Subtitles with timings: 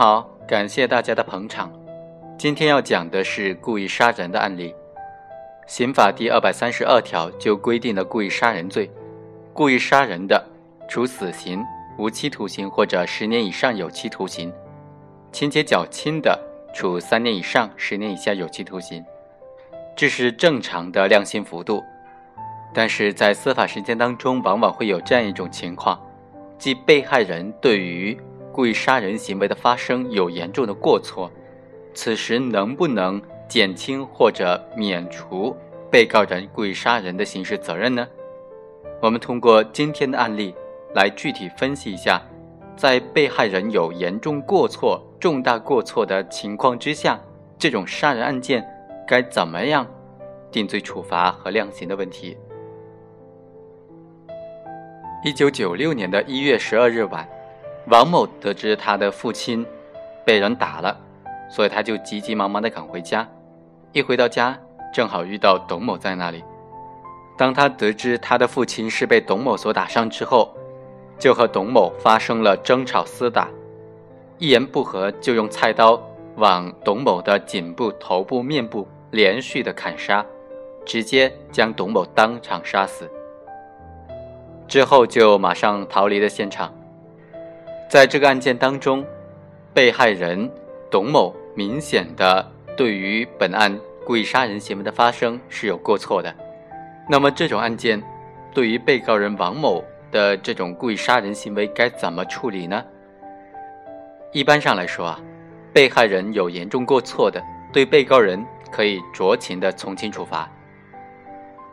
[0.00, 1.70] 好，感谢大家的捧场。
[2.38, 4.74] 今天要讲的是故意杀人的案例。
[5.66, 8.90] 刑法第二百三十二条就规定了故意杀人罪。
[9.52, 10.42] 故意杀人的，
[10.88, 11.62] 处死刑、
[11.98, 14.50] 无期徒刑或者十年以上有期徒刑；
[15.32, 16.40] 情节较轻的，
[16.72, 19.04] 处三年以上十年以下有期徒刑。
[19.94, 21.84] 这是正常的量刑幅度。
[22.72, 26.00] 但是在司法实践当中，往往会有这样一种情况，
[26.56, 28.18] 即被害人对于
[28.52, 31.30] 故意杀人行为的发生有严重的过错，
[31.94, 35.56] 此时能不能减轻或者免除
[35.90, 38.06] 被告人故意杀人的刑事责任呢？
[39.00, 40.54] 我们通过今天的案例
[40.94, 42.20] 来具体分析一下，
[42.76, 47.20] 在被害人有严重过错、重大过错的情况之下，
[47.56, 48.66] 这种杀人案件
[49.06, 49.86] 该怎么样
[50.50, 52.36] 定罪处罚和量刑的问题。
[55.24, 57.28] 一九九六年的一月十二日晚。
[57.86, 59.66] 王某得知他的父亲
[60.24, 60.96] 被人打了，
[61.48, 63.26] 所以他就急急忙忙地赶回家。
[63.92, 64.56] 一回到家，
[64.92, 66.44] 正好遇到董某在那里。
[67.36, 70.54] 当他得知他的父亲是被董某所打伤之后，
[71.18, 73.48] 就和董某发生了争吵厮打，
[74.38, 76.00] 一言不合就用菜刀
[76.36, 80.24] 往董某的颈部、头部、面部连续的砍杀，
[80.84, 83.10] 直接将董某当场杀死。
[84.68, 86.72] 之后就马上逃离了现场。
[87.90, 89.04] 在这个案件当中，
[89.74, 90.48] 被害人
[90.88, 96.32] 董某明显的对于本案故意杀人行为的发生是有过错的。
[97.08, 98.00] 那么这种案件，
[98.54, 99.82] 对于被告人王某
[100.12, 102.80] 的这种故意杀人行为该怎么处理呢？
[104.30, 105.20] 一般上来说啊，
[105.72, 110.48] 被害人有严重过错的，对被告人可以酌情的从轻处罚；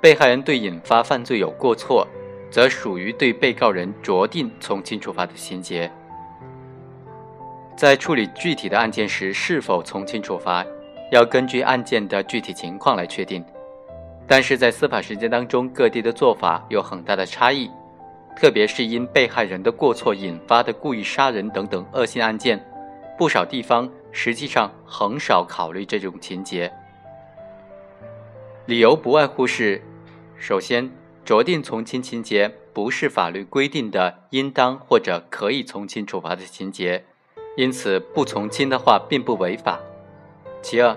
[0.00, 2.08] 被害人对引发犯罪有过错，
[2.50, 5.92] 则属于对被告人酌定从轻处罚的情节。
[7.76, 10.64] 在处理具体的案件时，是否从轻处罚，
[11.12, 13.44] 要根据案件的具体情况来确定。
[14.26, 17.70] 但是在司法实践当中，各地的做法有很大的差异，
[18.34, 22.58] 特别是因被害人的过错引发的故意杀人等等恶性案件，
[23.18, 26.72] 不少地方实际上很少考虑这种情节。
[28.64, 29.82] 理由不外乎是：
[30.38, 30.90] 首先，
[31.26, 37.04] 酌定从轻情节不是法律规定的应当或者可以从轻处罚的情节。
[37.56, 39.80] 因此，不从轻的话并不违法。
[40.60, 40.94] 其二，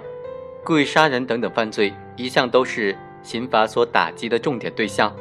[0.61, 5.15] 故意杀人等等犯罪一向都是刑法所打击的重点对象，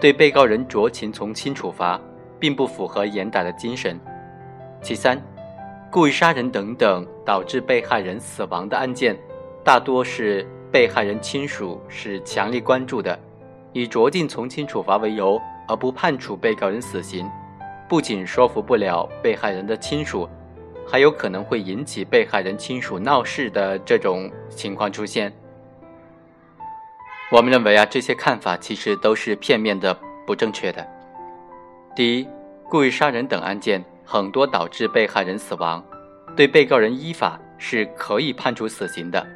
[0.00, 2.00] 对被告人酌情从轻处罚，
[2.38, 3.98] 并不符合严打的精神。
[4.80, 5.20] 其三，
[5.90, 9.18] 故意杀人等等导致被害人死亡的案件，
[9.64, 13.18] 大多是被害人亲属是强烈关注的，
[13.72, 17.28] 以酌定从轻处罚为由而不判处被告人死刑，
[17.88, 20.28] 不仅说服不了被害人的亲属。
[20.86, 25.32] 还有可能会引起被害人亲属闹事的这种情况出现。
[27.30, 30.86] 我们认为啊，这些看法其实都是片面的、不正确的。
[31.96, 32.28] 第一，
[32.68, 35.82] 故意杀人等案件很多导致被害人死亡，
[36.36, 39.26] 对被告人依法是可以判处死刑的。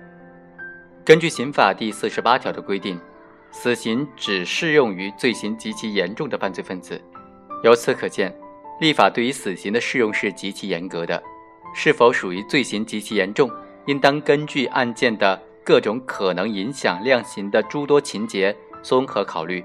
[1.04, 3.00] 根据刑法第四十八条的规定，
[3.50, 7.00] 死刑只适用于罪行极其严重的犯罪分子。
[7.62, 8.34] 由此可见，
[8.80, 11.22] 立法对于死刑的适用是极其严格的。
[11.78, 13.50] 是否属于罪行极其严重，
[13.84, 19.62] 应当根据案件的各种可能影响量刑的诸多情节综合考虑，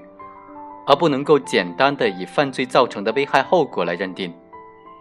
[0.86, 4.30] 而不能够简单的以犯罪造成的危害后果来认定。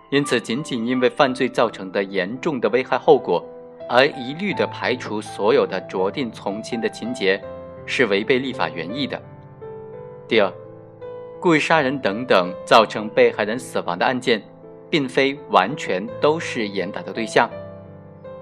[0.09, 3.45] 因此，仅仅因为犯罪造成的严重的危害后果，
[3.89, 7.43] 而一律的排除所有的酌定从轻的情节，
[7.85, 9.21] 是违背立法原意的。
[10.29, 10.49] 第二，
[11.41, 14.41] 故意杀人等等造成被害人死亡的案件。
[14.91, 17.49] 并非完全都是严打的对象。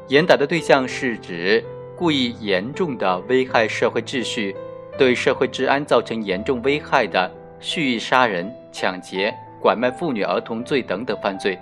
[0.08, 1.64] 严打的对象是指
[1.96, 4.56] 故意严重的危害社会秩序、
[4.98, 11.58] 对社会治安造成严重危害的蓄意杀人、抢劫、拐卖妇女儿童罪等等犯罪。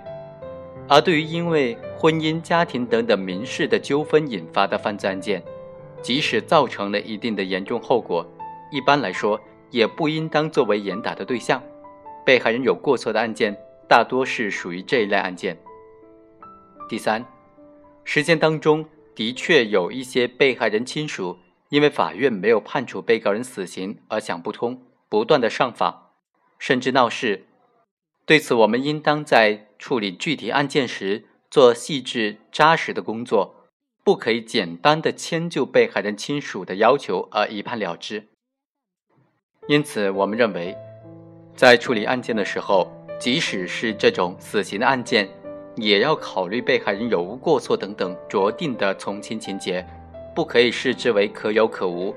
[0.88, 5.42] 而对于因为婚姻家庭等等民事的纠纷引发的犯罪案件，
[6.00, 8.26] 即使造成了一定的严重后果，
[8.70, 9.38] 一般来说
[9.70, 11.62] 也不应当作为严打的对象。
[12.24, 13.54] 被害人有过错的案件。
[13.88, 15.56] 大多是属于这一类案件。
[16.88, 17.24] 第三，
[18.04, 21.38] 实践当中的确有一些被害人亲属
[21.70, 26.10] 因为法院没有判处被告人死刑而想不通，不断的上访，
[26.58, 27.46] 甚至闹事。
[28.24, 33.70] 对此，我们应当在处理具体案件时做细致扎实的工作，
[34.04, 38.28] 不可以简单的迁就被害人亲属的要求而一判了之。
[39.66, 40.76] 因此，我们认为，
[41.54, 45.28] 在处理案件的时候，即使是这种死刑的案件，
[45.74, 49.84] 也要考虑被害人有无过错等等酌定的从轻情节，
[50.34, 52.14] 不可以视之为可有可无。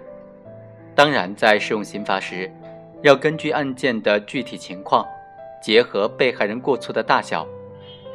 [0.93, 2.51] 当然，在适用刑罚时，
[3.01, 5.05] 要根据案件的具体情况，
[5.61, 7.47] 结合被害人过错的大小、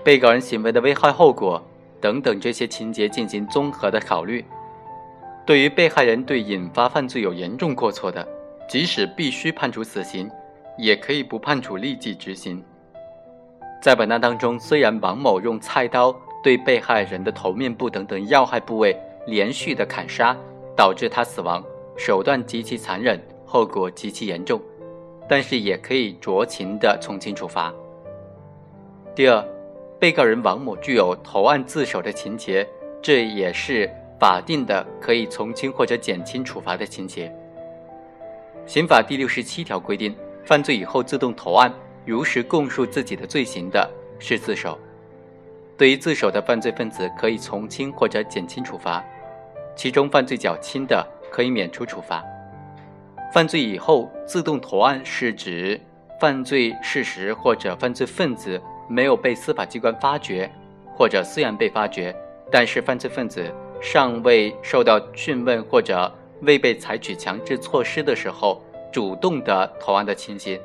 [0.04, 1.60] 被告人行为的危害后果
[2.00, 4.44] 等等这些情节进行综合的考虑。
[5.44, 8.26] 对于被害人对引发犯罪有严重过错的，
[8.68, 10.30] 即使必须判处死刑，
[10.76, 12.62] 也可以不判处立即执行。
[13.80, 20.36] 在本案当中，虽然王某用菜刀对被害人的头面部等等要害部位连续的砍杀，
[20.76, 21.62] 导致他死亡。
[21.96, 24.60] 手段极其残忍，后果极其严重，
[25.28, 27.72] 但是也可以酌情的从轻处罚。
[29.14, 29.42] 第二，
[29.98, 32.68] 被告人王某具有投案自首的情节，
[33.00, 33.90] 这也是
[34.20, 37.34] 法定的可以从轻或者减轻处罚的情节。
[38.66, 40.14] 刑法第六十七条规定，
[40.44, 41.72] 犯罪以后自动投案，
[42.06, 43.86] 如实供述自己的罪行的
[44.18, 44.78] 是自首。
[45.76, 49.04] 对于自首的犯罪分子，可以从轻或者减轻处罚，
[49.74, 51.06] 其中犯罪较轻的。
[51.28, 52.24] 可以免除处罚。
[53.30, 55.78] 犯罪以后自动投案，是指
[56.18, 58.58] 犯罪事实或者犯罪分子
[58.88, 60.50] 没有被司法机关发觉，
[60.96, 62.14] 或者虽然被发觉，
[62.50, 66.10] 但是犯罪分子尚未受到讯问或者
[66.40, 70.58] 未被采取强制措施的时候，主动的投案的情形。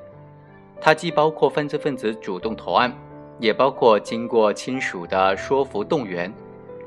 [0.81, 2.91] 它既包括犯罪分子主动投案，
[3.39, 6.33] 也包括经过亲属的说服动员，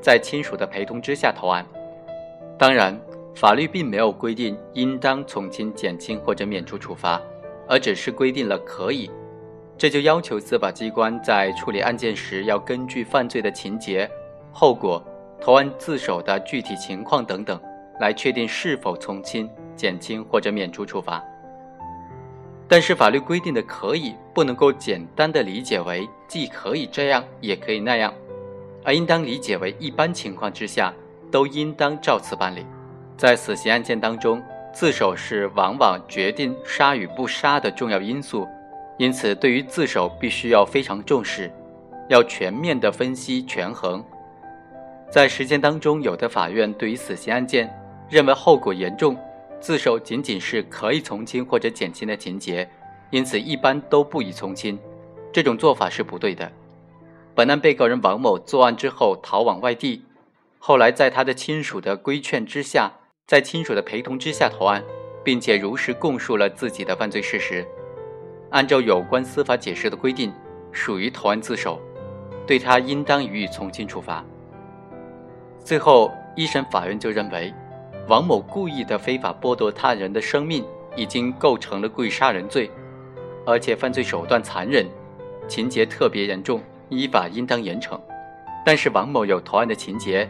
[0.01, 1.65] 在亲属的陪同之下投案。
[2.59, 2.95] 当然。
[3.35, 7.21] 法律并没有规定应当从轻、减轻或者免除处罚，
[7.67, 9.11] 而只是规定了可以。
[9.77, 14.09] 这就要求司法机关在处理案件时，要根据犯罪的情节、
[14.53, 15.03] 后果、
[15.41, 17.59] 投案自首的具体情况等等，
[17.99, 21.21] 来确定是否从轻、减轻或者免除处罚。
[22.67, 28.11] 但是，法律规定的可以，不能够简单的理解为既可以这样，也可以那样，
[28.83, 30.91] 而应当理解为一般情况之下，
[31.29, 32.65] 都应当照此办理。
[33.15, 34.41] 在死刑案件当中，
[34.73, 38.47] 自首是往往决定杀与不杀的重要因素，
[38.97, 41.51] 因此对于自首必须要非常重视，
[42.09, 44.03] 要全面的分析权衡。
[45.11, 47.71] 在实践当中，有的法院对于死刑案件
[48.09, 49.15] 认为后果严重，
[49.59, 52.69] 自首仅仅是可以从轻或者减轻的情节，
[53.09, 54.77] 因此一般都不予从轻。
[55.31, 56.51] 这种做法是不对的。
[57.33, 60.05] 本案被告人王某作案之后逃往外地，
[60.59, 62.91] 后来在他的亲属的规劝之下。
[63.27, 64.83] 在亲属的陪同之下投案，
[65.23, 67.65] 并且如实供述了自己的犯罪事实，
[68.51, 70.31] 按照有关司法解释的规定，
[70.71, 71.81] 属于投案自首，
[72.45, 74.23] 对他应当予以从轻处罚。
[75.59, 77.51] 最后，一审法院就认为，
[78.07, 80.63] 王某故意的非法剥夺他人的生命，
[80.95, 82.69] 已经构成了故意杀人罪，
[83.47, 84.85] 而且犯罪手段残忍，
[85.47, 87.99] 情节特别严重，依法应当严惩。
[88.63, 90.29] 但是王某有投案的情节，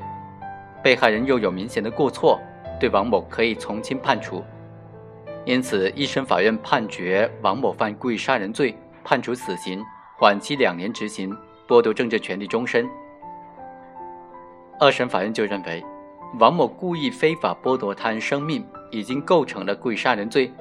[0.82, 2.40] 被害人又有明显的过错。
[2.78, 4.44] 对王某可以从轻判处，
[5.46, 9.82] 因此一审法院判决王某犯故意杀人罪，判处死刑，
[10.18, 11.34] 缓期两年执行，
[11.68, 12.86] 剥夺政治权利终身。
[14.78, 15.82] 二审法院就认为，
[16.38, 20.52] 王某故意非法剥夺他人生命，已经构成了故意杀人罪，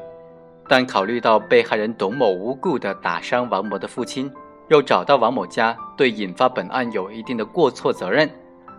[0.68, 4.30] 但考虑到被害人董某无故的打伤王某的父亲，
[4.68, 8.30] 又找到王某家，对引发本案有一定的过错责任，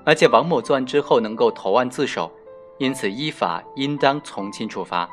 [0.06, 2.32] 而且王某作案之后能够投案自首。
[2.78, 5.10] 因此，依法应当从轻处罚。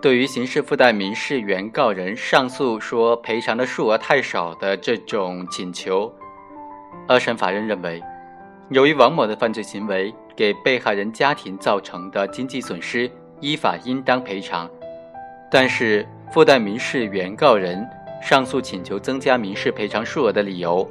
[0.00, 6.10] 对于刑事附带民事原告人上诉说赔偿的数额太少的这种请求，
[7.06, 8.02] 二审法院认为，
[8.70, 14.66] 由于王某的犯罪行为给被害人家庭造成的经济损失，依法应当赔偿。
[15.50, 17.86] 但是，附带民事原告人
[18.22, 20.88] 上诉请求增加民事赔偿数额的理由，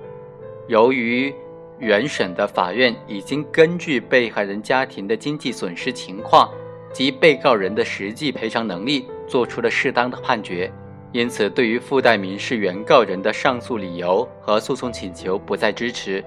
[0.68, 1.34] 由于。
[1.80, 6.52] 原审的法院已经根据被害人家庭的经济损失情况
[6.92, 10.70] 及被告人的实际赔偿能力，做出了适当的判决，
[11.14, 16.22] 因此对于附带民事原告人的上诉理由和诉讼请求不再支持，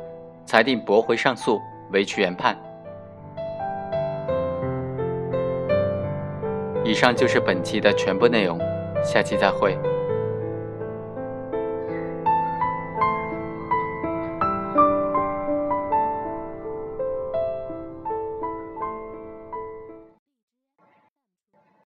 [0.46, 1.60] 裁定驳回上诉，
[1.92, 2.58] 维持原判。
[6.92, 8.60] 以上就是本期的全部内容，
[9.02, 9.78] 下期再会。